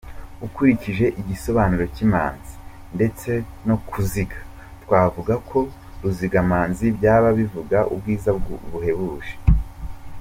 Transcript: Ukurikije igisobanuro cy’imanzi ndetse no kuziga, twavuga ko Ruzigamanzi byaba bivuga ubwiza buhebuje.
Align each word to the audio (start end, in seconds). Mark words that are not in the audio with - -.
Ukurikije 0.45 1.05
igisobanuro 1.21 1.85
cy’imanzi 1.95 2.53
ndetse 2.95 3.29
no 3.67 3.75
kuziga, 3.89 4.39
twavuga 4.83 5.33
ko 5.49 5.59
Ruzigamanzi 6.01 6.85
byaba 6.97 7.29
bivuga 7.39 7.77
ubwiza 7.93 8.29
buhebuje. 8.71 9.33